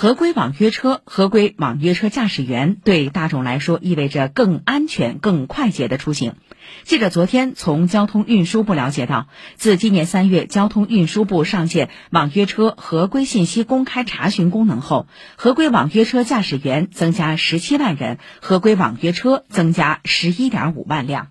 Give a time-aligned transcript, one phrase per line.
[0.00, 6.36] 合规网约车，合规网约车驾驶员对大众来说意味着更安全、更快捷的出行。
[6.84, 9.26] 记者昨天从交通运输部了解到，
[9.56, 21.28] 自今年三月交通运输部上线网约车合规信息公开查询功能后，合规网约车驾驶员增加十七万人，合规网约车增加十一点五万辆。